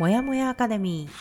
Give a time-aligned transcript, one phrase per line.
[0.00, 1.12] もやもやアカデミー。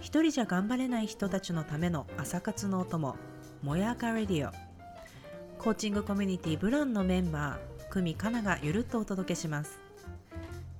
[0.00, 3.14] 一人じゃ頑張れない人たちのための朝活のお供
[3.62, 4.52] もやかレディオ。
[5.58, 9.78] コーチングコミュニティブランのメンバー久美かながゆるっとお届けします。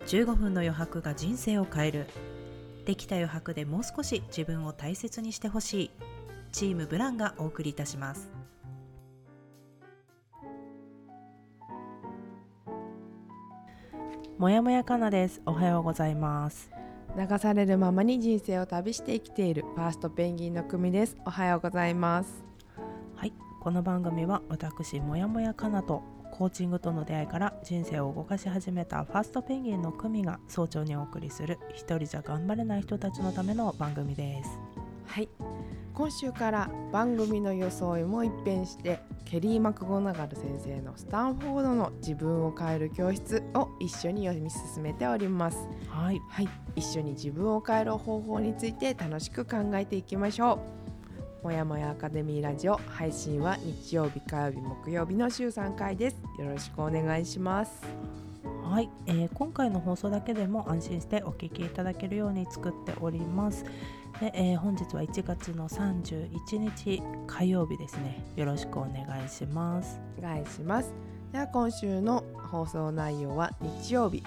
[0.08, 2.06] 15分の余白が人生を変える。
[2.86, 5.90] できた余白でもう少し自分を大切にしてほしい。
[6.50, 8.35] チームブランがお送りいたします。
[14.38, 15.40] もやもやかなです。
[15.46, 16.70] おはようございます。
[17.16, 21.16] 流されるままに人生を旅して生きているファーストペンギンの久美です。
[21.24, 22.44] おはようございます。
[23.14, 23.32] はい。
[23.62, 34.50] この番組は私もやもやかなとコーチングとの出会いから人生を動かし始めたファーストペンギンの久美が早朝にお送りする一人じゃ頑張れない人たちのための番組です。
[35.06, 35.30] はい
[35.96, 45.56] 今週から番組の装いも一変してケリー・マクゴナガル先生のスタンフォードの自分を変える教室を一緒に読み進めております。
[45.88, 46.20] はい。
[46.28, 46.48] はい。
[46.76, 50.60] 一緒に自分を変える方法について楽しく考えていきましょ
[51.42, 51.44] う。
[51.44, 56.16] もやもやアカデミーラジオ配信は日曜日火曜日木曜日の週3回です。
[56.38, 58.16] よろしくお願いします。
[58.68, 63.64] はい、えー今回の放送だけでも安心してお聞きいただけるように作っております
[64.20, 68.24] で、えー本日は1月の31日火曜日ですね。
[68.34, 70.00] よろしくお願いします。
[70.18, 70.94] お願いします。
[71.32, 74.22] では今週の放送内容は日曜日。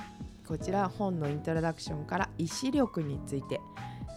[0.48, 3.60] こちら本のイントロダクションから意志力について。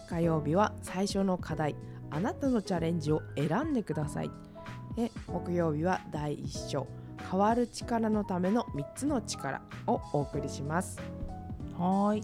[0.09, 1.75] 火曜日は最初の課題。
[2.11, 4.29] あなたのチャレンジを選んでください。
[4.95, 6.87] で木曜日は第1章。
[7.31, 10.99] 変わる力のための3つの力をお送りします。
[11.79, 12.23] はーい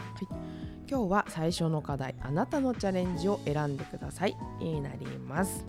[0.89, 4.35] 今日は最初の課題あなたのチャレンジを選んでください。
[4.59, 5.63] になります。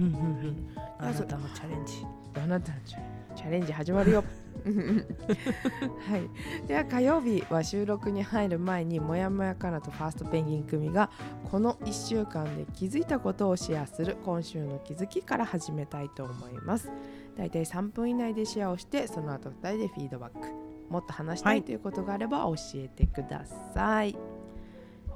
[0.00, 0.74] うんうんうん。
[0.98, 2.06] あなたのチャレンジ。
[2.42, 4.24] あなたのチャレンジチャレンジ始まるよ。
[4.64, 11.10] はい、では火曜日は収録に入る前にもやもやかなとファーストペンギン組が
[11.50, 16.90] この1週間で気づいたことをシェアする今週の気づきから始めたいと思います。
[17.36, 20.70] だいたい3分以内でシェアをしてその後2人でフィードバック。
[20.90, 24.16] もっと話したはいいということがあれば教えてください、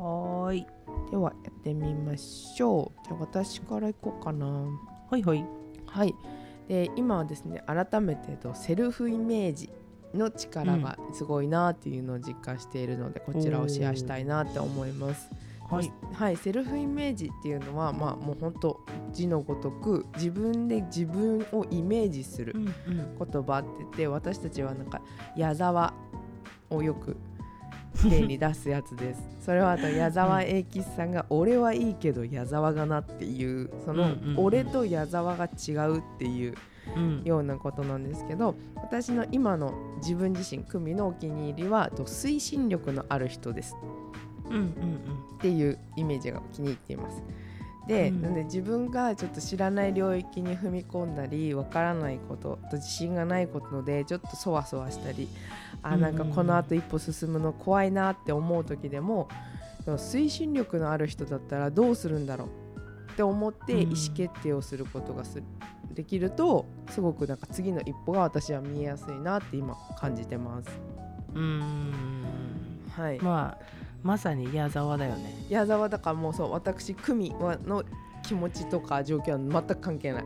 [0.04, 0.66] はーい。
[1.10, 3.04] ではやってみましょう。
[3.04, 4.47] じゃあ私からいこうかな。
[5.09, 5.44] ほいほい。
[5.87, 6.15] はい、
[6.69, 9.70] で今はですね改めてとセルフイメージ
[10.12, 15.31] の力がすごいなっていうのを実感しているので、こちらをシェアしたいなって思います。
[15.70, 15.91] はい。
[16.12, 18.81] はい、セルフイメージっていうのはまあもう本当
[19.12, 22.75] 字のごとく自分で自分をイメージするうんうん。
[23.32, 25.00] 言葉って言って私たちはなんか
[25.34, 25.94] 矢沢
[26.69, 27.16] をよく
[28.09, 29.22] 例に出すやつです。
[29.41, 36.54] それはあと矢沢永吉さんが「俺はいいけど矢沢がな」っていうそのうんうんうん「俺と矢沢が違う」っていう
[36.97, 43.77] うんようなことなんですけど私の今の自分自身久美のお気に入りはと推進力のある人です
[44.50, 47.22] うんうんっていうイメージが気に入っています。
[47.87, 48.22] で,、うん。
[48.22, 55.28] なんで自分がちょっと知らない領域に踏み込んだりわからないことと自信がないことでちょっとそわそわしたり
[55.83, 59.28] あなんかこのあと一歩進むの怖いなって思う時でも
[59.87, 63.12] 推進力のある人だったらどうするんだろう？
[63.12, 63.81] って思ってうん。
[63.81, 65.45] 意思決定をすることがする
[65.93, 70.69] できるとすごくなんか次の一歩が私は見えやすいなって今感じてます。
[71.34, 71.93] うん。
[72.91, 73.65] はい、まあ
[74.04, 75.34] まさに矢沢だよね。
[75.48, 77.82] 矢沢だからもうそう私久美はの
[78.22, 80.25] 気持ちとか状況は全く関係ない。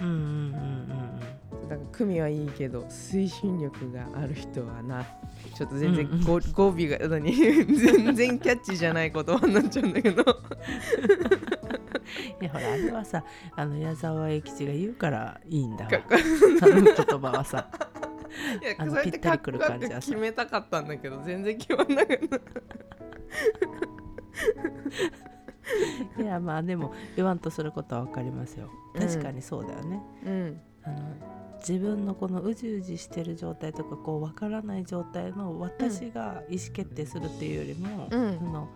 [0.00, 1.20] うんうんうんうん
[1.68, 5.06] だから組はいいけど推進力がある人はな。
[5.54, 7.32] ちょっと全然語,、語尾が何？
[7.32, 10.22] 全然キャッチーじゃない言葉になっちゃうんだけど。
[12.40, 15.90] いやほらあれはさあの矢沢永吉が言うからいいんだわ。
[15.90, 17.68] かあの言葉はさ。
[18.60, 20.00] いやあのそうやってかっこよぴったりくる感じはさ。
[20.00, 22.40] く決めたかったんだけど全然決まんなかった
[26.18, 28.70] いやまあでも言わんとすることは分かりますよ。
[28.94, 30.60] 確かにそうだよね、うん。
[30.84, 30.98] あの
[31.60, 38.38] 自分のこのうじうじしてる状態とかこう分からない状態の私が意思決定するっていうよりも、うん。
[38.38, 38.68] その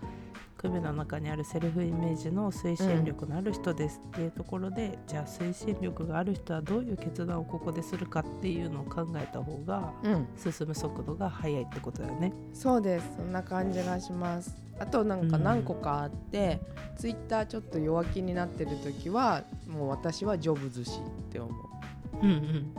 [0.57, 10.27] 首の中にあるセルフイメージの推進力のある人ですっていうところで、じゃあ推進力がある人はどういう決断をここでするかっていうのを考えた方がうん。
[10.37, 12.33] 進む速度が速いってことだよね。
[12.55, 13.13] そうです。
[13.17, 14.57] そんな感じがします。
[14.79, 15.43] あとなんかうん。
[15.43, 16.61] 何個かあって、
[16.97, 21.03] ツイッターちょっと弱気になってる時はもう私はジョブズ氏っ
[21.33, 21.77] て思う。
[22.23, 22.75] うんうん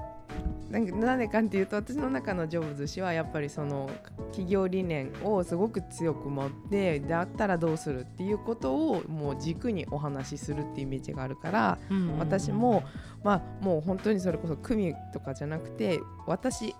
[0.69, 3.89] なんでかっていうと私の中のジョブズ氏はやっぱりその
[4.31, 11.77] 企業理念をすごく強く持ってだったらどうするっていうことをもう軸にお話しするっていうイメージがあるから
[12.19, 12.83] 私も
[13.23, 16.75] まあもう本当にそれこそ組とかじゃなくて私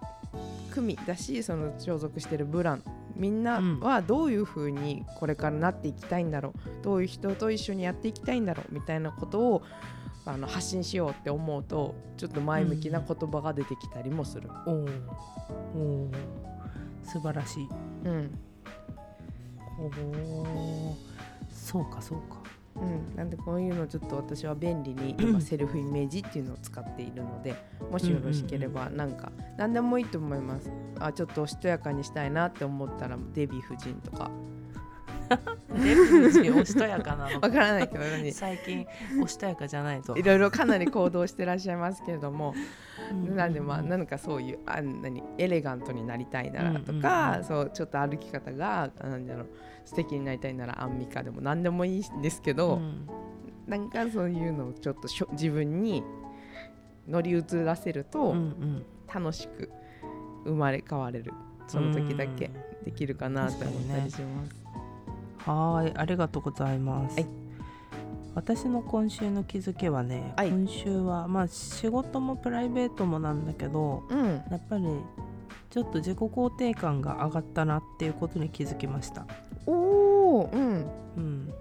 [0.71, 2.83] 組だしその所属してるブラン
[3.15, 3.80] みんなうん。
[3.80, 9.63] はどういう風にこれからなっていきたいんだろうどういう人と一緒にやっていきたいんだろうみたいなことを
[10.28, 14.50] あの発信しようって思うとちょっと前向きな言葉が出てきたりもする。
[14.66, 14.76] おお
[15.76, 16.12] お
[17.04, 17.70] 素晴らしい。
[18.04, 18.40] うん。
[19.80, 20.98] おお
[21.50, 22.48] そうかそうか。
[22.76, 27.56] うん、なんでこういうのちょっと私は便利に 今セルフイメージっていうのを使っているので
[27.92, 30.70] もしよろしければなんか何でもいいと思います。
[31.00, 34.30] あちょっとおしとやかにしたいなって思ったらデヴィ夫人とか
[35.70, 38.86] デヴィ夫人おしとやかなのわからないけど何最近
[39.22, 40.18] おしとやかじゃないと。
[40.18, 42.54] いろいろかなり行動してらっしゃいますけれども
[43.30, 46.94] うなんでまあなんかそういうあ何エレガントになりたいならとか、うん。
[46.94, 49.48] うんうんそうちょっと歩き方がなんだろう
[49.86, 53.08] 素敵になりたいならアンミカでも何でもいいんですけど、うん。
[53.68, 56.04] なんかそういうのをちょっとしょ自分に
[57.08, 58.86] 乗り移らせると、うんうん。
[59.14, 59.70] 楽しく
[60.44, 61.34] 生まれ変われる
[61.68, 62.52] その時だけ
[62.84, 64.67] できるかなって思ったりします。
[65.48, 67.28] はーいありがとうございます、はい。
[68.36, 70.50] 私の今週の気づきはね、はい。
[70.50, 74.86] 今週はまあ仕事もプライベートもなんだけどうん、やっぱり
[75.70, 79.26] ちょっと自己肯定感が上がったなっていうことに気づきました。
[79.66, 80.86] おお、うん、
[81.18, 81.54] うん。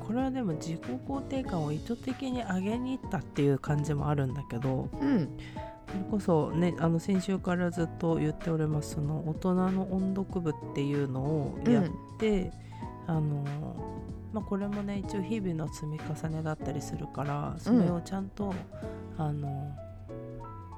[0.00, 5.28] これはでも自己肯定感を意図的に上げに行ったっていう感じもあるんだけどうん、
[5.86, 11.84] それこそねあの先週からずっと言っておりますその大人の音読部っていうのをやっ
[12.18, 12.50] て、
[13.06, 13.44] あの
[14.32, 18.54] まあこれもね一応日々の積み重ねだったりするからそれをちゃんと、
[19.18, 19.76] あの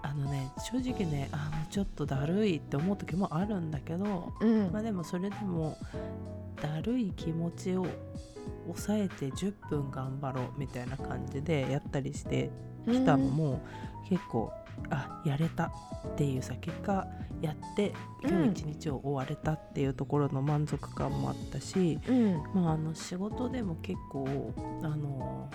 [0.02, 5.78] あのね正直ねあのちょっとだるいって思う時もあるんだけどうん、まあでもそれでも
[6.60, 7.86] だるい気持ちを
[8.66, 12.50] 抑えて10分頑張ろうみたいな感じでやったりして
[12.86, 13.60] きたのも
[14.08, 14.52] 結構
[14.90, 15.70] あやれたっ
[16.16, 17.06] ていうさ結果
[17.40, 17.92] やって
[18.22, 25.50] 今日一日を終われたっていうところの満足感もあったし、うん、まあ、あの仕事でも結構あの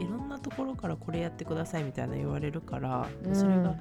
[0.00, 3.34] いろんなところからこれやってくださいみたいな言われるから、うん。
[3.34, 3.74] それが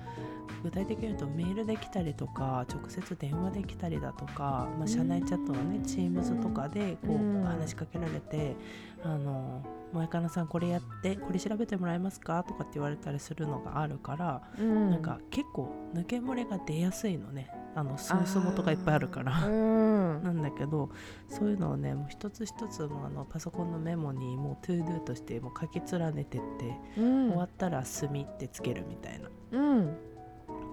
[0.64, 7.44] 具体的に言うとメールで来たりとか直接電話で来たりだとか、まあ、社内チャットのね、Teams とかでこうん。
[7.44, 8.56] う話しかけられて
[9.04, 9.62] 「あの
[9.96, 17.50] 萌かなさんこれやってこれ調べてもらえますか?」とかって言われたりするのがあるから、うん、なんか結構抜け漏れが出やすいのね。
[17.78, 19.46] あのそもそもとかいっぱいあるから。
[19.46, 20.90] うん、 なんだけど
[21.28, 29.30] そういうのをねもう一つ一つもあのパソコンのメモにもう ToDo としてもう書き連ねてって、うん、終わったら「墨」ってつけるみたいな。
[29.52, 29.98] うん、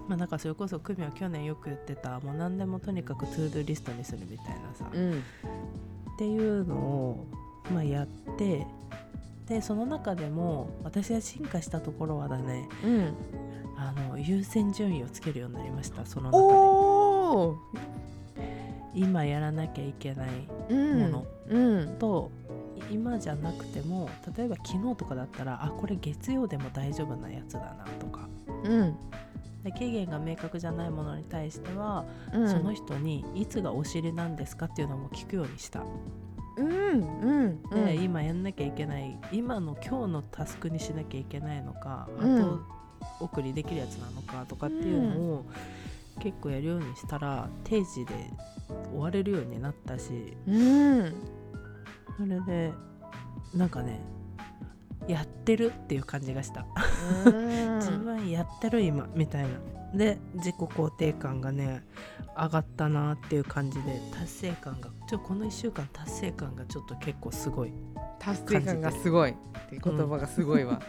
[0.09, 7.27] まあ、なんかそれこそ久美は去年よく言ってたもう何でもとにかく ToDo リストにするみたいなさ、うん、っていうのを、
[7.73, 8.67] まあ、やって
[9.53, 13.15] でその中でも私が進化したところはだねうん、
[13.77, 17.83] あの優先順位をつけるようになりましたその中で。
[18.95, 20.29] 今やらなきゃいけない
[20.69, 21.27] うん、もの。
[21.49, 22.31] うん、と
[22.91, 28.29] 今じゃなくても例えば昨日とかだったらあこれ月曜でも大丈夫なやつだなとか。
[28.65, 28.97] うん、
[29.65, 35.85] で期限が明確じゃないものに対しては、うん、その人にいつがお尻なんですかっていうのも聞くようにした。
[36.57, 42.41] うん、うん、で、今やんなきゃいけない今の今日のタスクにしなきゃいけないのか、うん。
[42.41, 42.83] 後
[43.21, 45.47] 送りできるやつなのかとかっていうのを
[46.21, 48.15] 結構やるようにしたら定時で
[48.91, 51.15] 終われるようになったしうん、
[52.17, 52.73] それで
[53.55, 54.01] なんかね
[55.09, 56.65] やってるっていう感じがした。
[57.27, 59.49] うん、 自分やってる今みたいな
[59.95, 61.85] で自己肯定感がね
[62.37, 67.73] 上がったなっていう感じで達成感がちょこの1週間達成感がちょっと結構すごい
[68.19, 69.35] 達成感がすごいっ
[69.71, 70.81] て言葉がすごいわ。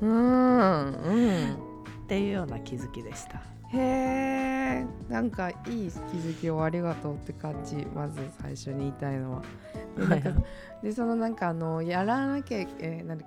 [0.00, 1.20] うん、う
[1.52, 1.74] ん。
[2.04, 3.40] っていうような気づきでした
[3.72, 7.76] へえ、なんかいい気づきをありがとうって感じ。
[7.94, 9.42] まず最初に言いたいのは。
[10.82, 13.24] でそのなんかあのやらなきゃえーなんだ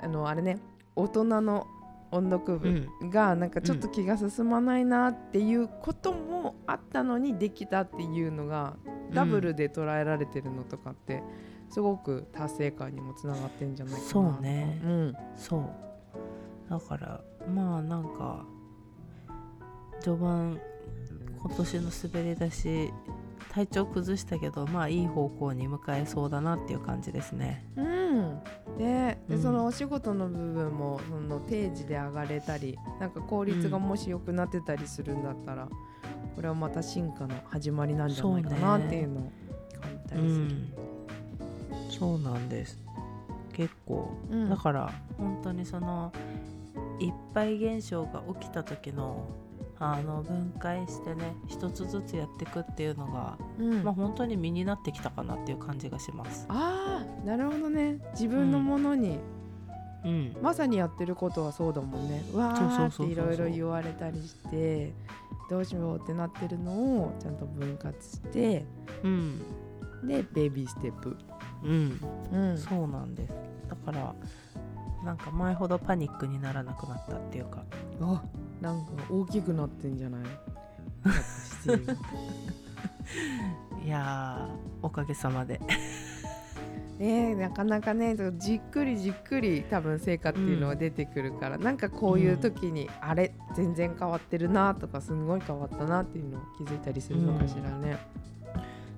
[0.00, 0.58] あのあれね
[0.94, 1.66] 大人の
[2.12, 8.76] 音読部がなんかちょっと気が進まないなっていうこともあったのにできたっていうのが
[9.12, 11.22] ダブルで捉えられてるのとかって
[11.70, 14.80] すごく達成感にもつながってんじゃないかなとそうね。
[14.84, 15.14] うん。
[15.36, 16.70] そう。
[16.70, 17.20] だから
[17.52, 18.44] まあなんか
[20.02, 20.60] 序盤
[21.40, 22.92] 今年の滑り出し
[23.52, 27.66] 体調崩したけどまあいい方向に向かえそうだなっていう感じですね。
[27.76, 28.42] うん、
[28.78, 29.42] でで、うん。
[29.42, 35.68] そのお仕事の部分もその定時で上がれたりなんか効率がもし良くなってたりするんだったら、
[36.34, 39.32] これはまた進化の始まりなんじゃないかなっていうのを
[39.80, 40.44] 感じたうりする。
[40.44, 40.72] ん。
[41.90, 42.78] そうなんです。
[43.52, 44.10] 結構。
[44.30, 44.48] うん。
[44.48, 46.10] だから本当にその
[46.98, 49.28] いっぱい現象が起きた時の
[49.84, 53.82] あの分解してね一つずつやっていくっていうのが、うん。
[53.82, 56.46] まあ本当に身になってきたかなっていう感じがします。
[56.48, 57.98] あーなるほどね。
[58.12, 59.18] 自分のものに、
[60.04, 62.22] うん、まさにやってることはそうだもんね。
[62.32, 64.92] うわーっていろいろ言われたりして
[65.50, 68.64] どうしようってなってるのをちゃんと分割して
[69.02, 69.38] うん、
[70.06, 71.16] でベビーステップ、
[71.64, 72.00] うん、
[72.32, 73.34] うん、そうなんです。
[73.68, 74.14] だから
[75.04, 77.64] なんか前ほどパニックにならなくなったっていうか、
[78.00, 78.22] あ
[78.62, 80.22] なんか大きくなってんじゃない？
[83.84, 85.58] いやーおかげさまで。
[85.58, 85.66] ね
[87.00, 97.98] えなかなかねじっくりじっくり多分成果っていうのは出てくるから、なんかこういう時に、あれ全然変わってるなとかすんごい変わったなっていうのを気づいたりするのかしらね。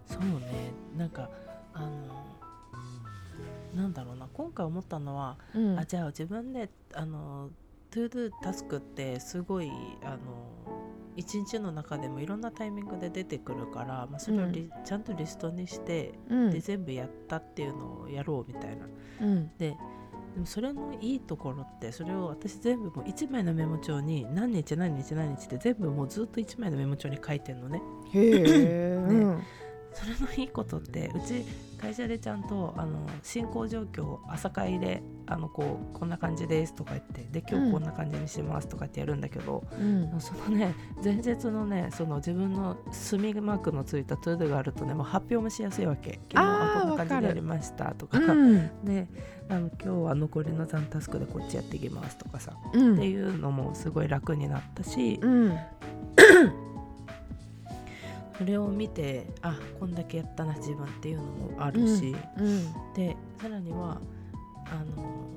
[0.06, 0.72] そうね。
[0.98, 1.30] なんか
[1.72, 1.88] あの
[3.74, 4.28] なんだろうな。
[4.34, 5.78] 今回思ったのは、うん。
[5.78, 7.48] あじゃあ自分であの
[7.94, 9.70] トゥードゥタスクってすごい
[10.02, 10.18] あの
[11.14, 16.50] 一日の中でもいろんなタイミングで出てくるから、まあ、それをリ、ちゃんとリストにして、うん。
[16.50, 18.88] で全部やったっていうのをやろうみたいな。
[19.20, 19.48] うん。
[19.58, 19.76] で
[20.34, 27.80] でもそれのいいところってそれを私全部もう1枚のメモ帳に何日何日何日って全部もうずっと1枚のメモ帳に書いてんのね。
[28.12, 29.42] へえ、 うん。
[29.92, 31.44] それのいいことってうち
[31.84, 37.66] 会社でちゃんとあの進行状況を朝会であのこうこんな感じですとか言ってで今うん。
[37.66, 40.18] 日こんな感じにしますとかってやるんだけど、うん。
[40.18, 46.20] そのね前日のねその自分の済マークのついた ToDo があるとねもう発表もしやすいわけ。
[46.32, 48.70] 今日はこんな感じでやりましたとか、うん。
[48.84, 49.06] で
[49.50, 52.94] あの今日は残りの残タスクでこっちやっていきますとかさ、うん。
[52.94, 55.58] っていうのもすごい楽になったし、うん
[58.44, 63.98] それを見てあこんだけやったな自分っていうのもあるし、うんでさらには
[64.66, 65.30] あの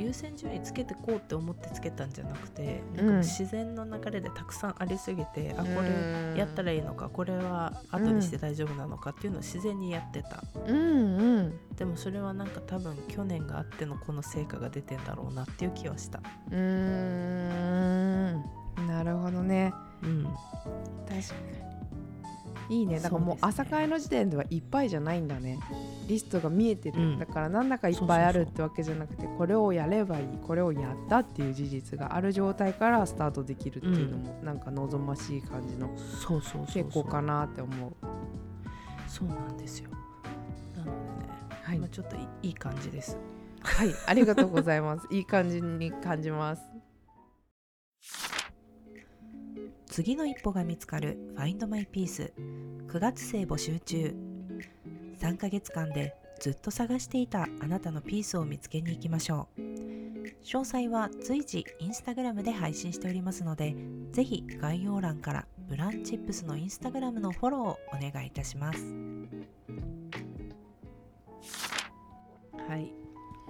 [0.00, 11.54] 優先順位つけてこうって思ってつけたんじゃなくて、なんか自然の流れでたくさんありすぎて、あこれやったらいいのかこれは後にして大丈夫なのかっていうのを自然にやってた、うんうん。
[11.76, 16.18] でもそれはなんか多分去年があってのこの成果が出てんだろうなっていう気はした。
[16.50, 18.44] うーん。
[18.88, 19.72] なるほどね。
[20.02, 20.34] うん、確
[21.08, 21.64] かに
[22.68, 22.98] いいね。
[22.98, 25.58] だからもう朝会の時点ではいっぱいじゃないんだね。
[26.08, 27.18] リストが見えてる、うん。
[27.18, 35.90] だからなんだかいっぱいあるってわけじゃなくてこれをやればいいこれをやったっていう事実がある状態からスタートできるっていうのも、なんか望ましい感じの
[36.66, 37.92] 結構かなって思う。
[39.06, 39.90] そうなんですよ。
[40.76, 41.28] なのでね、
[41.62, 41.78] はい。
[41.78, 43.18] まあ、ちょっといい感じです。
[43.62, 43.94] はい。
[44.06, 45.06] ありがとうございます。
[45.10, 46.73] いい感じに感じます
[49.94, 52.32] 次の一歩が見つかる Find My Peace
[52.88, 54.12] 9月生募集中
[55.20, 59.60] 3ヶ月間でずっと探していたあなたのピースを見つけに行きましょう
[60.42, 63.76] 詳細は随時インスタグラムで配信しておりますので
[64.10, 68.80] ぜひ概要欄からブランチップスのインスタグラムのフォローをお願いいたします
[72.68, 72.92] はい。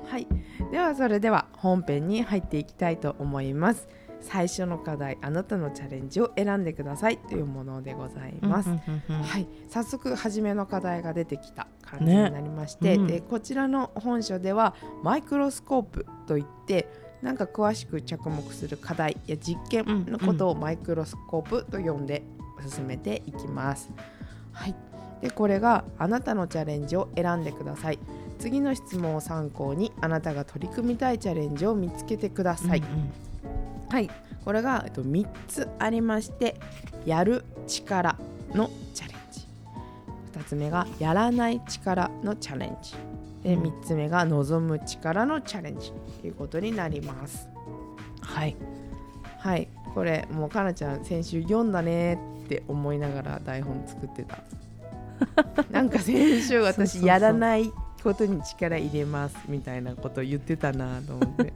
[0.06, 0.26] はい。
[0.70, 3.88] ではそれでは本編に入っていきたいと思います。
[4.24, 13.06] 最初の課題あなたのチャレンジを選んでくださいというものでございます、はい、早速初めの課題が出てきた感じになりまして、ねうん。
[13.06, 16.88] でこちらの本書ではマイクロスコープといって
[17.22, 22.22] なんか詳しく着目する課題や実験のことをマイクロスコープと呼んで
[22.68, 23.90] 進めていきます。
[24.52, 24.74] はい、
[25.20, 27.98] でこれがあなたのチャレンジを選んでください。
[28.38, 32.82] 次の質問を参考にあなたが取り組みたいチャレンジを見つけてください。
[33.94, 34.10] はい、
[34.44, 36.56] これがえっと3つありまして
[37.06, 38.18] やる力
[38.52, 39.46] のチャレンジ。
[40.36, 42.94] 2つ目がやらない力のチャレンジ。
[43.44, 43.62] でうん。
[43.62, 45.92] 3つ目が望む力のチャレンジ。
[46.20, 47.48] ということになります。
[48.20, 48.56] はい。
[49.38, 49.68] はい。
[49.94, 54.42] これもうかなちゃん先週読んだねって思いながら台本作ってた。
[55.70, 57.70] なんか先週私やらない
[58.02, 61.52] ことに力入れますみたいなこと言ってたなと思って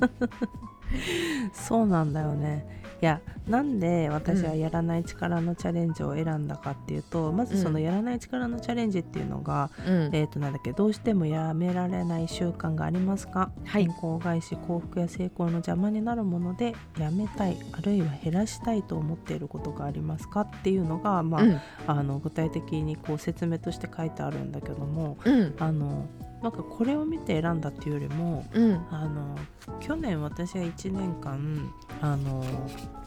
[1.52, 2.78] そうなんだよね。
[3.00, 10.10] いやなんで私はやらない力のチャレンジを選んだかっていうと、まずそのやらない力のチャレンジっていうのが、うん。
[10.12, 13.86] えー、となんだっけどうしてもやめられない習慣がありますか、はい。
[13.86, 21.60] 健康害し幸福や成功の邪魔になるものでやめたいあるいは減らしたいと思っていることがありますかっていうのが、まあうん。
[21.86, 25.54] あの具体的にこう説明として書いてあるんだけどもうん。
[25.58, 26.06] あの
[26.42, 28.86] なんかこれを見て選んだっていうよりもうん。
[28.90, 29.36] あの
[29.80, 32.44] 去年私は1年間あの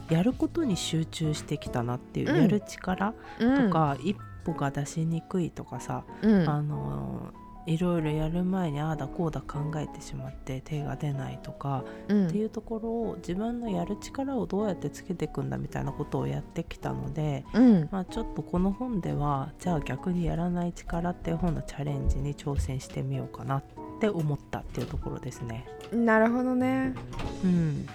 [0.10, 2.42] やることに集中してきたなっていう、うん。
[2.42, 3.68] やる力うん。
[3.68, 6.50] とか、一歩が出しにくいとかさ、うん。
[6.50, 7.32] あの
[7.66, 12.28] いろいろやる前にああだこうだ考えてしまって手が出ないとか、うん。
[12.28, 17.90] っていうところを自分のやる力をどうやってつけていくんだみたいなことをやってきたので、うん。
[17.92, 23.64] まあ、ちょっとこの本ではじゃあ逆にやらない力っていう本のチャレンジに挑戦してみようかなっ
[24.00, 25.66] て思ったっていうところですね。
[25.92, 26.94] なるほどね。
[27.44, 27.86] うん、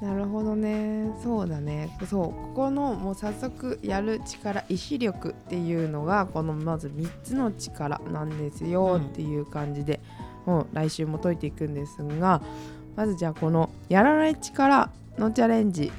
[0.00, 1.10] なるほどね。
[1.22, 1.96] そうだね。
[2.08, 2.24] そう。
[2.24, 9.06] ここのもう早速やる力意志力っていうのがこのまず3つの力なんですようん。
[9.06, 10.00] っていう感じで、
[10.46, 12.42] もう来週も解いていくんですが
[12.96, 15.92] まずじゃあこのやらない力のチャレンジ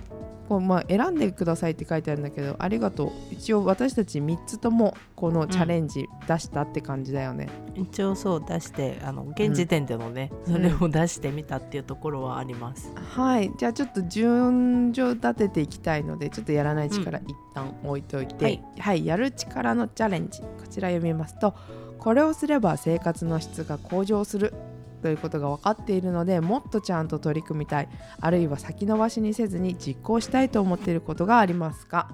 [0.51, 3.11] こうまあ選んでくださいって書いてあるんだけどありがとう。
[3.31, 7.47] 一応私たち3つともこのチャレンジ出したって感じだよね。
[7.75, 10.53] 一応そう出してあの現時点でのね、うん。
[10.55, 12.91] それを出してみたっていうところはあります。
[13.15, 13.49] はい。
[13.57, 18.63] じゃあちょっと順序立てていきたいのでちょっとやらない力一旦置いといて、はい。
[18.77, 20.41] はい、やる力のチャレンジ。
[20.41, 21.55] こちら読みますと
[21.97, 24.53] これをすれば生活の質が向上する
[25.01, 27.89] ということが分かっているのでもっとちゃんと取り組みたい。
[28.19, 32.09] あるいは先延ばしにせずに実行したいと思っていることがありますか？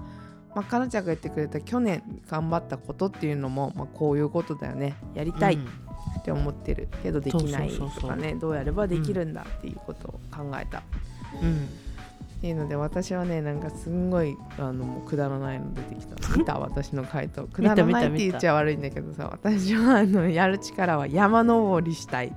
[0.54, 4.96] まあ、かなちゃんが言ってくれた去年頑張ったことっていうのも、まあ、こういうことだよね。
[5.14, 5.66] やりたいうん。
[6.18, 10.82] って思ってるけどできないとかねどうやればできるんだっていうことを考えた、
[11.42, 11.68] うん。
[12.38, 16.36] っていうので私はねなんかすんごいあのもうくだらないの出てきた。
[16.36, 17.44] 見た私の回答。
[17.52, 22.34] くだらないって言っちゃ悪いんだけどさ私はあのやる力は山登りしたい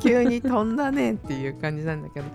[0.00, 2.26] 急に飛んだねっていう感じなんだけど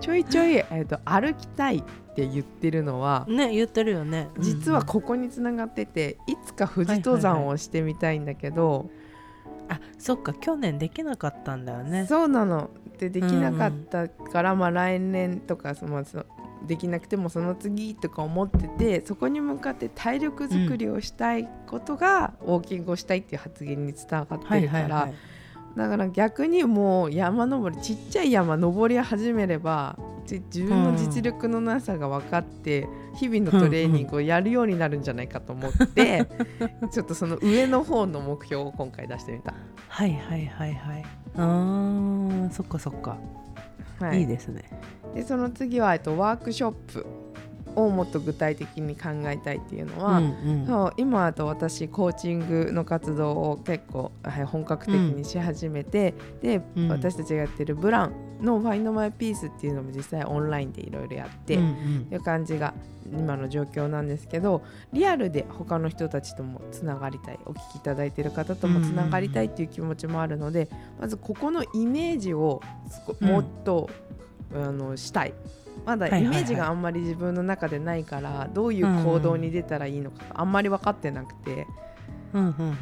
[0.00, 1.82] ちょいちょい、えー、と歩きたいっ
[2.14, 4.28] て言ってるのはね言ってるよね。
[4.38, 8.90] 実はここにつながってていつか富士登山をしてみたいんだけど、
[9.68, 12.06] あそっか去年できなかったんだよね。
[12.06, 12.70] そうなの。
[12.98, 16.24] でできなかったから、まあ来年とかそのそ
[16.66, 25.08] できなくてもその次とか思っててそこに向かって体力作りをしたいことがウォーキングをしたいっていう発言につながってるから、
[25.76, 36.26] だから逆にもう山登りちっちゃい山登り始めればじ自分の実力のなさが分かって、日々のトレーニングをやるようになるんじゃないかと思って、
[36.90, 39.54] ちょっとその上の方の目標を今回出してみた。
[39.88, 41.04] はいはいはいはい。
[41.36, 43.18] あーそっかそっか、、
[44.00, 44.64] はいいですね。
[45.14, 47.06] でその次は、えっと、ワークショップ
[47.76, 50.92] をもっと具体的に考えたいっていうのは、うんうん。
[50.96, 56.88] 今だと私コーチングの活動を結構、はい、本格的にし始めて、で、うん。
[56.88, 58.12] 私たちがやってるブラン
[58.42, 62.04] の「ファインドマイピースっていうのも実際オンラインでいろいろやって、うんうっん。
[62.06, 62.74] ていう感じが
[63.12, 64.62] 今の状況なんですけど
[64.92, 70.68] リアルで他の人たちともつながりたいお聞きいただいている方ともつながりたいっていう気持ちもあるので、
[71.00, 72.60] まずここのイメージを
[73.20, 73.88] もっと、
[74.54, 75.34] あのしたい。
[75.84, 81.66] まだイメージがあんまり自分の中でないから、どういう行動に出たらいいのかあんまり分かってなくて。
[82.32, 82.76] うんうんうん。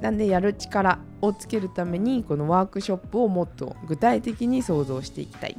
[0.00, 5.56] なんでやる力をつけるためにこのワークショップをもっと具体的に想像していきたい。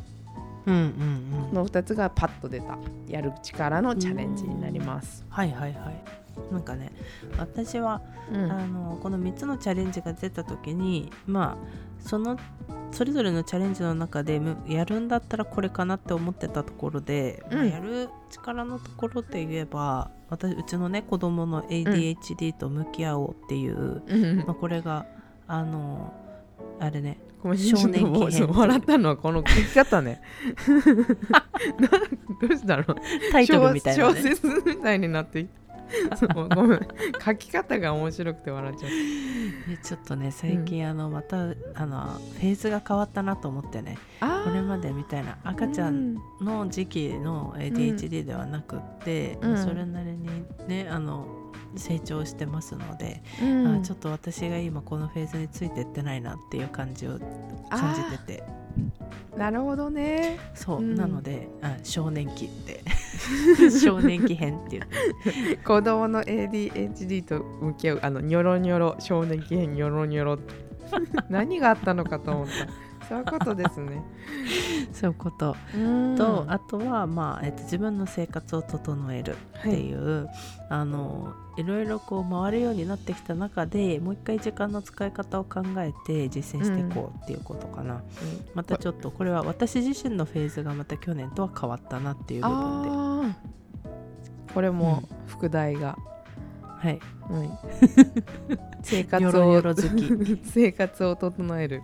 [0.66, 1.50] うんうんうん。
[1.50, 5.26] この2つがパッと出たやる力のチャレンジになります。
[5.30, 6.04] はいはいはい。
[6.52, 6.92] なんかね
[7.38, 8.52] 私は、うん。
[8.52, 12.38] あのこの3つのチャレンジが出た時にまあその
[12.92, 24.38] それぞれのチャレンジの中でむやるんだったらこれかなって思ってたところで、まあうんやる力のところで言えば私うちのね子供の ADHD と向き合おうっていう、うん。
[24.40, 25.06] まあ、これが
[25.48, 26.14] あの
[26.80, 27.20] あれね
[27.56, 30.22] 少年期編笑ったのはこの書き方ね。
[31.80, 31.90] な
[32.48, 32.84] どうしたの？
[33.32, 35.48] タイトルみたいな、小ね、説みたいになってい
[36.16, 36.88] そうごめん。
[37.24, 38.92] 書き方が面白くて笑っちゃう
[39.70, 41.38] でちょっとね最近、あのまた
[41.76, 43.98] あのフェーズが変わったなと思ってね。
[44.20, 45.38] これまでみたいな。
[45.44, 49.58] 赤ちゃんの時期の ADHD ではなくって、うん。
[49.58, 50.28] それなりに
[50.68, 51.28] ねあの
[51.76, 53.76] 成長してますので、うん。
[53.80, 57.20] あちょっと私が今このフェーズについてってないなっていう感じを
[57.70, 58.44] 感じてて。
[59.36, 60.40] なるほどね。
[60.56, 60.96] そう、うん。
[60.96, 62.82] なのであ少年期って
[63.82, 64.84] 少年期編っていう。
[65.64, 70.40] 子供の ADHD と向き合うあのニョロニョロ少年期編ニョロニョロ。
[71.30, 72.88] 何があったのかと思った。
[73.08, 74.04] そういうことですね。
[74.92, 75.56] そういうこと。
[76.18, 80.28] と、あとは、まあえっと、自分の生活を整えるっていう、
[80.70, 88.04] あのいろいろこう回るようになってきた中でもう一回時間の使い方を考えて実践していこうっていうことかな、
[88.54, 92.90] またちょっとこれは私自身のフェーズがまた去年とは変わったなっていう部分で、
[94.54, 95.98] これも副題が、
[96.62, 97.50] はい、はい
[98.84, 100.42] 生活よろよをろ好き。
[100.46, 101.82] 生活を整える。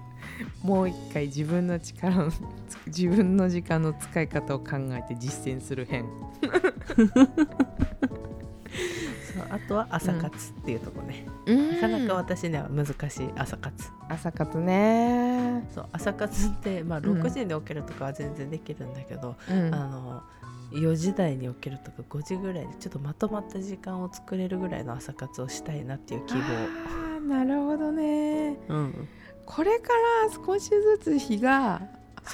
[0.62, 2.32] もう一回自分の力の
[2.88, 6.06] 自分の時間の使い方を考えて実践する編。
[9.34, 11.72] そうあとは朝活っていうとこね、うん。
[11.74, 13.90] なかなか私には難しい朝活。
[14.08, 15.68] 朝活ね。
[15.74, 17.22] そう朝活って、まあ、うん。
[17.22, 19.74] 6時に起きるとかは全然できるんだけど、うん。
[19.74, 20.24] あの
[20.74, 28.58] 4時台に起きるとか5時ぐらいでちょっとまとまった時間を作れるぐらいの朝活をしたいなっていう希望、あーなるほどね。
[28.68, 29.08] うん、
[29.46, 29.90] これか
[30.28, 31.82] ら少しずつ日が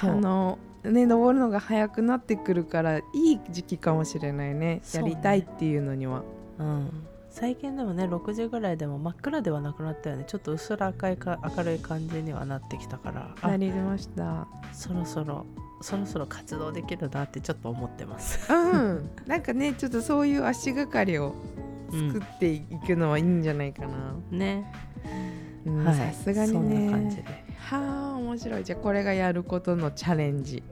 [0.02, 4.80] あのね昇るのが早くなってくるからいい時期かもしれないね。
[4.94, 6.22] やりたいっていうのには。
[6.58, 10.24] うん、最近でもね6時ぐらいでも真っ暗ではなくなったよね。
[10.26, 13.34] ちょっとうっすら赤いか明るい感じにはなってきたから。
[13.42, 14.46] あなりました。
[14.72, 15.46] そろそろ
[15.80, 18.52] そろそろ活動できるなってちょっと思ってます。
[18.52, 19.10] うん。
[19.26, 21.34] なんかねちょっとそういう足がかりを
[21.90, 24.70] 作っていくのはいいんじゃないかな、ね、
[25.66, 27.54] うんはい、さすがにそんな感じねで。
[27.58, 28.64] はあ面白い。
[28.64, 30.62] じゃあこれがやることのチャレンジ。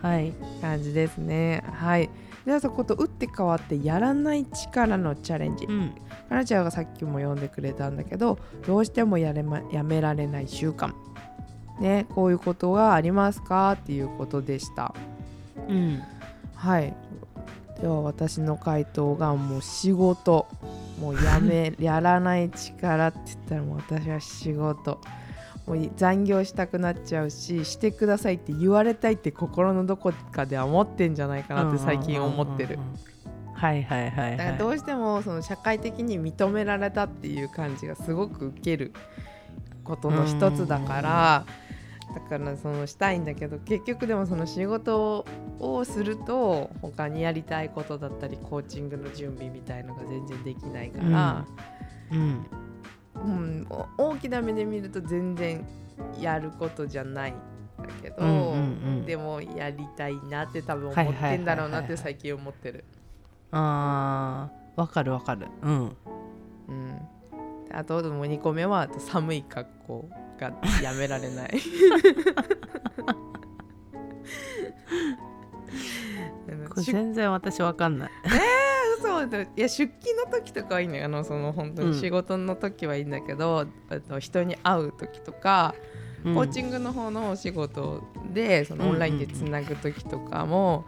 [0.00, 1.64] はい、感じですね。
[1.72, 2.10] はい。
[2.44, 5.64] ではそこと打って変わってやらない力のチャレンジ。
[5.64, 5.94] うん、
[6.28, 10.92] かなちゃんがさっきも読んでくれたんだけどどうしてもやれ、ま、やめられない習慣
[11.80, 13.72] ねこういうことがありますか？
[13.72, 14.94] っていうことでした。
[15.68, 16.02] うん、
[16.54, 16.94] はい。
[17.80, 20.46] では私の回答がもう仕事。
[21.00, 25.00] もうやめ やらない力って言ったらもう私は仕事。
[25.66, 32.86] もう残業したくなっちゃうししてくださいって言われたいって心のどこかでは思ってんじゃないかなって最近思ってるうんうん。
[32.86, 33.54] うんうん。
[33.54, 34.36] はいはいはいはい。
[34.36, 38.92] だからどうしてもその社会的に認められたっていう感じがすごく受ける
[39.84, 41.44] ことの一つだから
[42.14, 45.26] だからそのしたいんだけど結局でもその仕事
[45.58, 51.46] をすると他にやりたいことだったりコーチングの準備みたいのが全然できないから、
[52.12, 52.46] うん、
[53.16, 53.66] うん
[53.98, 55.66] お大きな目で見ると全然
[56.20, 62.84] やることじゃないんだけど、うんうんうんでもやりたいなって多分思ってんだろうなって最近思ってる。
[63.50, 65.46] あーわかるわかる。
[65.62, 65.96] うん。
[66.68, 67.00] うん、
[67.70, 71.60] あともう2個目はあと寒い格好がやめられない。
[76.84, 78.10] 全然私わかんない。
[79.00, 79.92] そうだいや出勤
[80.24, 81.90] の時とかはいいねあのその本当うん。
[81.92, 85.74] に仕事の時はいいんだけど、あと人に会う時とか、
[86.24, 86.68] コーチグ。
[86.68, 90.86] ングの方のお仕事でそのオンラインでつなぐ時とかも、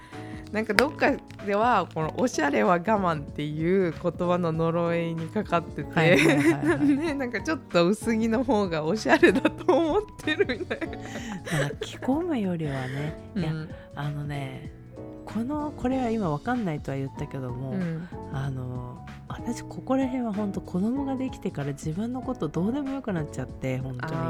[0.53, 1.13] なんかどっか
[1.45, 6.17] ではこの「おしゃれは我慢」っていう言葉の呪いにかかってて、
[6.79, 10.87] ねなんかちょっと薄着の方がおしゃれだと思ってるみたいな。
[11.81, 14.73] 着込むよりはね、いやうんあのね
[15.25, 18.09] このこれは今わかんないとは言ったけども、うん。
[18.33, 24.21] あの私ここら辺は本当子供ができてから自分のことどうでもよくなっちゃって本当に。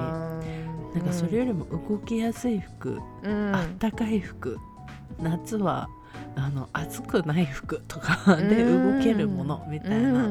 [0.95, 3.55] なんかそれよりも動きやすい服、うん。
[3.55, 4.59] あったかい服
[5.21, 5.89] 夏は
[6.37, 10.31] あの暑くない服とかで動けるものみたいな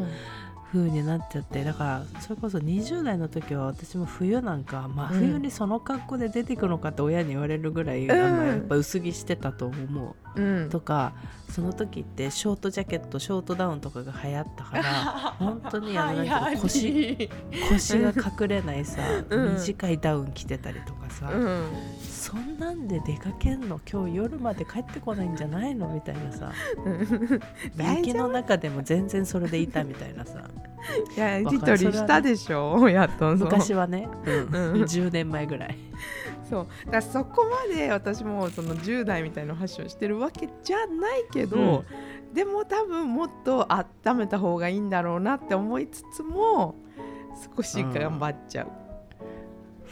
[0.72, 10.25] 風になっちゃってだからそれこそ20代の時は私も冬なんか真冬にその格好で出てくのかって親に言われるぐらい、あのやっぱ薄着してたと思う。
[10.36, 10.70] うん。
[10.70, 11.14] とか
[11.50, 14.84] その時ってショートジャケットショートダウンとかが流行ったから
[15.40, 17.30] 本当にあのなんていうの腰
[17.72, 19.54] 腰が隠れないさ、うん。
[19.54, 21.68] 短いダウン着てたりとかさ、うん。
[22.02, 23.80] そんなんで出かけんの？
[23.90, 25.88] 今日夜まで帰ってこないんじゃないの？
[25.90, 26.52] みたいなさ。
[27.98, 30.42] 雪の中でも全然それでいたみたいなさ。
[31.16, 31.52] いやわかる。
[31.52, 33.36] 自撮りしたでしょやっと。
[33.36, 34.34] 昔はね、うん。
[34.34, 34.82] うん。
[34.84, 35.78] 10年前ぐらい
[36.50, 36.68] そう。
[36.86, 41.84] だからそこまで私もその10代みたいなファッションしてるわけじゃないけど、
[42.34, 44.90] でも多分もっと温めた方がいいん。
[44.90, 46.76] だろうなって思いつつも
[47.56, 48.68] 少し頑張っちゃう、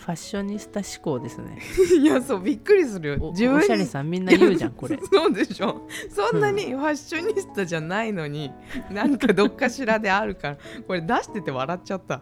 [0.03, 1.59] ファッショニスタ思考ですね。
[1.97, 3.17] いやそうびっくりするよ。
[3.21, 3.63] お自分に。
[3.63, 4.99] おしゃれさんみんな言うじゃんこれ。
[5.09, 5.87] そうでしょ。
[6.09, 8.51] そんなにファッショニスタじゃないのに、
[8.91, 12.21] なんかどっかしらであるからこれ出してて笑っちゃった。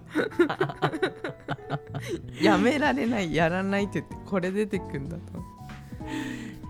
[2.40, 5.44] やめられないやらないってこれ出てくんだと。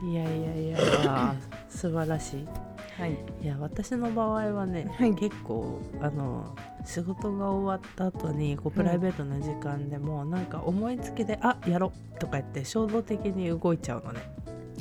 [0.07, 1.35] いやいやいや
[1.69, 2.70] 素晴らしい
[3.01, 3.17] はい。
[3.41, 5.15] いや私の場合はね、はい。
[5.15, 14.21] 結構あの仕事が終わった後にこうプライベートな時間でも、なんか思いつきで「あやろ」とか言って衝動的に動いちゃうのね。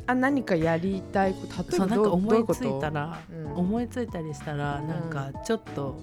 [0.05, 3.53] あ何かやりたいこと例えそうなんか思いついたらうん。
[3.55, 5.99] 思いついたりしたらなんかちょっと、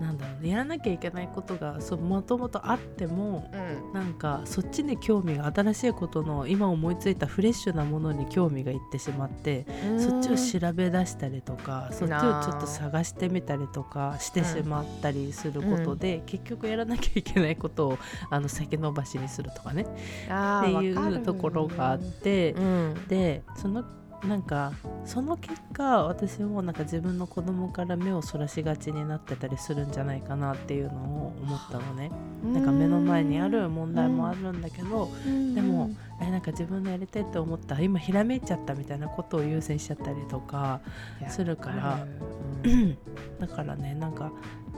[0.00, 0.50] なんだろうね。
[0.50, 3.92] やらなきゃいけないことがそうもともとあってもうん。
[3.92, 9.66] なんかそっちに興味が新しいことの今思いついたフレッシュなものに興味がいってしまって
[9.98, 17.98] そっちを調べ出したりとかそっちをちょっと探してみたりとかしてしまったりすることで、結局やらなきゃいけないことを
[18.30, 19.86] あの先延ばしにするとかね。
[20.28, 22.94] あっていうところがあってうん。
[23.08, 23.84] でその
[24.24, 24.72] なんか
[25.04, 32.10] その結果私もなんか自分の子供から目をそらしがちになってたりするんじゃないかなっていうのを思ったのね。
[32.44, 35.10] なんか目の前にある問題もあるんだけど、
[35.54, 40.80] でもえなんか自分のやりたいって思った今ひらめいちゃったみたいなことを優先しちゃったりとか
[41.28, 42.06] するから、
[43.38, 44.32] だからねなんか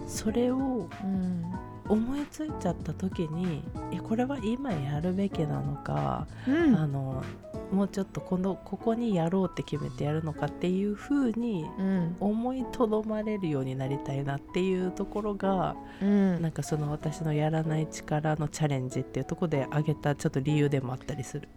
[0.07, 1.45] それをうん。
[1.89, 6.77] 思いついちゃった時にえこれは今やるべきなのか、うん。
[6.77, 7.25] あの
[7.73, 12.17] もうちょっとこのここにやろうって決めてやるのかっていう風にうん。
[12.21, 16.43] 思いとどまれるようになりたいなっていうところがうん。
[16.43, 21.49] なんかその私のやらない力のチャレンジっていうところで挙げたちょっと理由でもあったりする。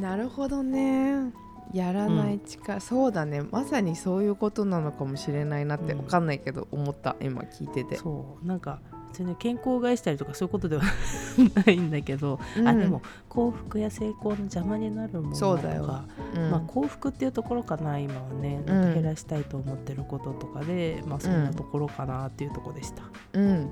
[0.00, 1.32] なるほどね。
[1.72, 3.42] やらない力、そうだね。
[3.42, 5.98] まさにそういうことなのかもしれないなってうん。
[6.02, 7.16] 分かんないけど思った。
[7.20, 8.46] 今聞いてて、そう。
[8.46, 8.80] なんか
[9.38, 10.82] 健康を害したりとかそういうことでは
[11.66, 12.68] ないんだけど、うん。
[12.68, 16.04] あでも幸福や成功の邪魔になるものとか、
[16.36, 16.50] うん。
[16.50, 18.74] まあ、幸福っていうところかな今はねうん。
[18.74, 23.02] なんか減らしたいと思ってることとかで、まあそんなところかなっていうところでした、
[23.34, 23.70] うん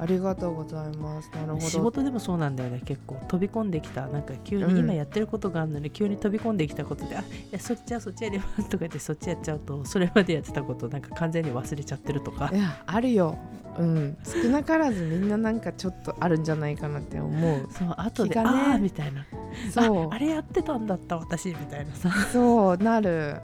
[0.00, 1.30] ありがとうございます。
[1.34, 1.60] なるほど。
[1.60, 2.80] 仕事でもそうなんだよね。
[2.84, 4.06] 結構飛び込んできた。
[4.06, 12.50] なんか急うんに今やってることがあるのに急に飛び込んできたことで、あいやそっちはそっちやりますとか言ってそっちやっちゃうとそれまでやってたことなんか完全に忘れちゃってるとか。
[12.52, 13.36] いやあるよ。
[13.78, 14.16] うん。
[14.24, 17.68] 少なからずみんななんかちょっとあるんじゃないかなって思う。
[17.70, 18.40] そう後で、ね。
[18.40, 19.26] ああみたいな。
[19.70, 20.08] そう。
[20.10, 22.10] ああれやってたんだった私みたいなさ。
[22.32, 23.36] そうなる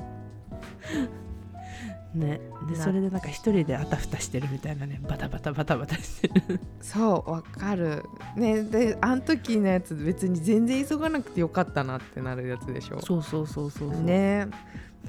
[2.19, 2.41] ね。
[2.69, 5.01] でなそれでなんか一人であたふたしてるみたいなね。
[5.09, 6.61] バタバタバタバタしてる。
[6.81, 8.05] そうわかる。
[8.37, 13.01] ねであん時のやつ別に全然急がなくてよかったなってなるやつでしょ。
[13.01, 14.03] そうそうそうそうそう。
[14.03, 14.49] ね。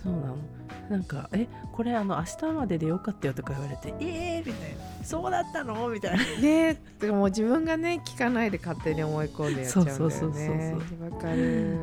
[0.03, 0.37] そうなの。
[0.89, 6.23] なんか「えこれあの明日まででよかったよ」とか言われて「えー!」みたいな「そうだったの?」みたいな。
[6.41, 9.99] ねてかもう自分がね聞かないで勝手に思い込んでやっちゃうんだよね。
[9.99, 11.11] そうそうそうそう。
[11.11, 11.77] わかる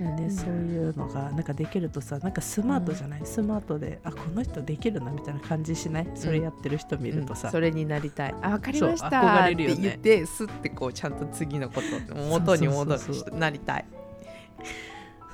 [0.00, 6.08] ね、そういうのがなんかできるとさなんかスマートじゃない、スマートであこの人できるなみたいな感じしない？
[6.14, 7.52] それやってる人見るとさ、うん。
[7.52, 8.34] それになりたい。
[8.42, 9.82] あわかりました憧ってれるよね。
[9.82, 13.38] 言ってスッてこうちゃんと次のこと元に戻るそうそうそう。
[13.38, 13.84] なりたい。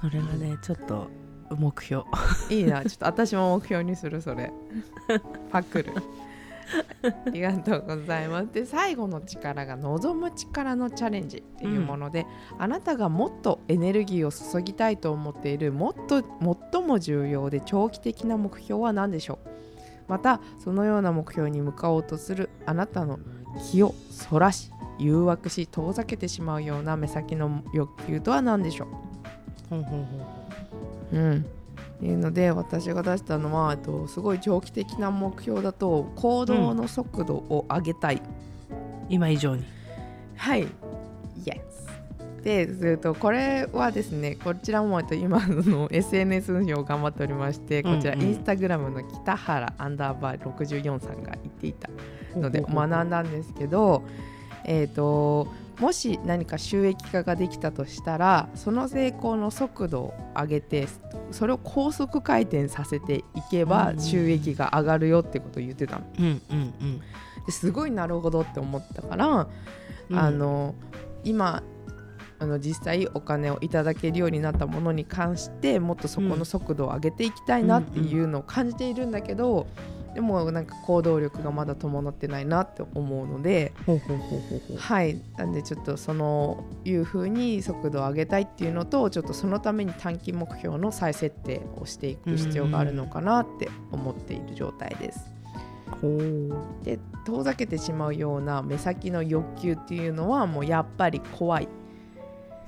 [0.00, 1.08] それがねちょっと
[1.56, 2.04] 目標。
[2.50, 2.84] いいな。
[2.84, 4.52] ちょっと私も目標にするそれ。
[5.50, 5.92] パクる
[7.26, 8.52] ありがとうございます。
[8.52, 12.26] で最後の力が望む力のチャレンジっていうもので、
[12.58, 16.22] あなたがもっとエネルギーを注ぎたいと思っているもっと
[16.72, 19.48] 最も重要で長期的な目標は何でしょう？
[20.08, 23.18] またそのような目標に向かおうとするあなたの
[23.70, 28.86] 気をそらし誘惑し遠ざけてしまうような目先の欲求とは何でしょ
[29.70, 29.76] う？
[31.12, 31.46] うん、
[32.02, 38.22] いうので私が出したのはとすごい長期的な目標だと行動の速度を上げたい、
[39.08, 39.64] 今以上に。
[40.36, 40.66] はい。
[41.44, 41.78] Yes
[42.42, 48.22] でずっとこれはですねこちらもえっと今の SNS 運用を頑張っておりましてこちらうん。
[48.22, 51.90] うんインスタグラムの北原アンダーバー64さんが言っていた
[52.36, 54.02] ので学んだんですけど、
[54.64, 60.88] えー、ともし何か収益化ができたとしたらその成功の速度を上げて
[61.30, 63.68] それを高速回転させていけうんうん。
[63.68, 66.06] ば収益が上がるよってことを言ってたの。
[66.18, 67.00] うんうんうん。
[67.46, 69.48] ですごいなるほどって思ったから、
[70.10, 70.18] うん。
[70.18, 70.74] あの
[71.24, 71.62] 今
[72.40, 79.66] あの実際お金をいただけるようになったものに関してもっとそこの速度を上げていきたいなっていうのを感じているんだけど、
[80.14, 83.72] でもなんか行動力がまだ伴ってないなって思うので
[84.76, 85.20] はい。
[85.36, 95.32] なんでちょっとそのいう風に速度を上げたいっていうのとちょっとそのために短期目標の再設定をしていく必要があるのかなって思っている状態です。
[96.84, 101.68] で遠ざけてしまうような目先の欲求っていうのはもうやっぱり怖い。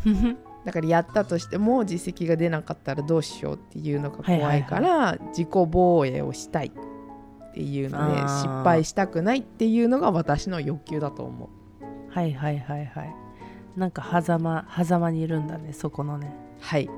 [0.64, 6.70] だからやったとしても実績が出なかったらどうしようっていうのが怖いから、自己防衛をしたい
[7.50, 11.48] っていうので失敗したくないっていうのが私の欲求だと思う。
[12.12, 13.14] はいはいはいはい。
[13.76, 16.32] なんか狭間狭間にいるんだねそこのね。
[16.60, 16.88] はい、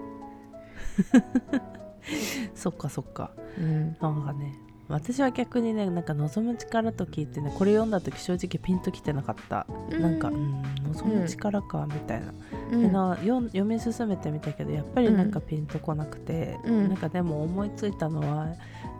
[2.55, 3.31] そっかそっか。
[3.59, 4.55] うん、なんかね
[4.89, 10.63] 私は逆にねなんか望む力と聞いてねこれ読んだ時正直ピンときてなかった、なんかうん
[10.93, 12.33] 望む力かみたいな、
[12.73, 12.83] うん。
[12.83, 16.89] でな読み進めてみたけどやっぱりなんかピンとこなくて、うん。
[16.89, 18.49] なんかでも思いついたのは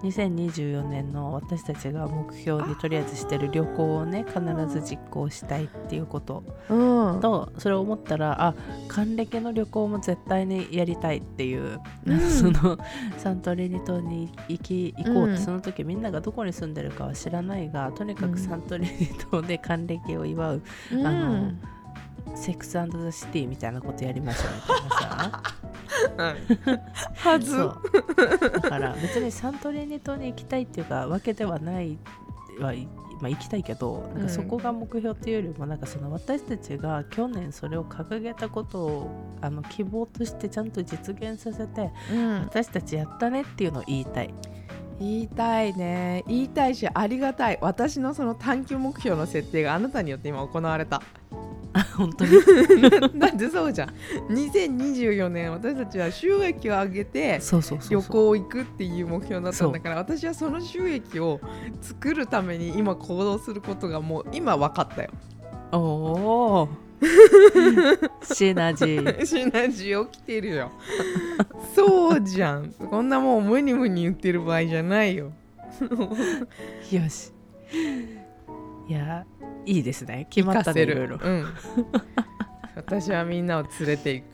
[0.03, 6.45] 2024年の私たちが目標にとりあえずしてる旅行をね必ず実行したいっていうこと。
[6.69, 7.21] うん。
[7.21, 8.55] とそれを思ったらあ
[8.89, 12.21] 還暦の旅行も絶対にやりたいっていう、うん。
[12.31, 12.79] その
[13.19, 15.39] サントリーニ島に行き行こうって、うん。
[15.39, 18.33] その時みんながどこに住んでるかは知らないがとにかうん。
[18.33, 20.63] くサントリーニ島で還暦を祝う
[20.93, 21.07] うん。
[21.07, 21.53] あの
[22.35, 25.43] セックスザ・シティみたいなことやりましょうみたいなさ
[27.17, 27.57] はず。
[27.57, 31.99] だから別にサントリーニ島に行きたいっていうかわけではない
[32.61, 32.87] はい
[33.23, 44.35] まあ、行きたいけどなんかそこが目標っていうよりもなんかその私たちが去年それを掲げたことをあの希望としてちゃんと実現させてうん、私たちやったねっていうのを言いたい。
[44.99, 46.25] 言いたいね。
[46.27, 47.59] 言いたいしありがたい。
[47.61, 50.97] 私のその短期目標の設定があなたによって今行われた。
[50.97, 51.03] あ
[51.97, 52.33] 本当に。
[53.19, 53.91] だってそうじゃん。
[54.29, 57.41] 2024年私たちは収益を上げて
[57.91, 61.41] 旅行行くっていう目標だったんだから私はその収益を
[61.81, 65.11] 作るために今行動することがもう今分かったよ。
[65.73, 66.69] おお
[68.23, 69.25] シナジー。
[69.25, 70.71] シナジー起きてるよ。
[71.75, 72.73] そうじゃん。
[72.73, 75.33] こんなもう無に無に言ってる場合じゃないよ。
[76.91, 77.33] よし。
[78.89, 79.25] いや
[79.67, 80.27] いいですね。
[80.31, 81.19] 決まったねいろいろ。
[81.23, 81.47] うん。
[82.75, 84.27] 私はみんなを連れていく。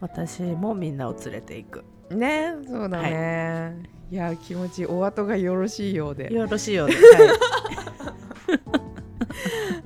[0.00, 1.84] 私もみんなを連れていく。
[2.10, 6.32] ねそうだね、い、や気持ちいいお後がよろしいようで。
[6.32, 6.94] よろしいようで、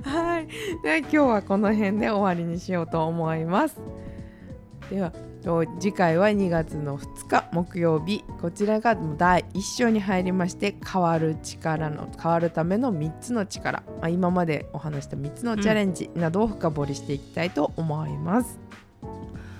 [0.03, 0.47] はい。
[0.83, 3.79] で今日はこの辺で終わりにしようと思います。
[4.89, 5.36] ではと
[5.79, 8.21] 次回は2月の2日木曜日。
[8.41, 18.59] こちらが第1章に入りまして変わる力の変わるための3つの力、まあ、今までお話した3つのチャレンジなどを深掘りしていきたいと思います、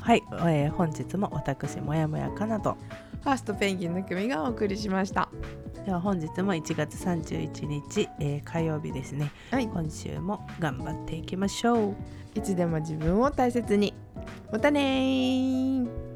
[0.01, 2.75] はい、えー本日も私もやもやかなと。
[3.23, 5.29] ファーストペンギンの組がお送りしました。
[5.85, 9.31] では本日も1月31日、えー火曜日ですね。
[9.51, 9.67] はい。
[9.67, 11.95] 今週も頑張っていきましょう。
[12.35, 13.93] いつでも自分を大切に
[14.51, 16.06] またね